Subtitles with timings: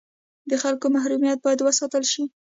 [0.49, 2.23] د خلکو محرمیت باید وساتل شي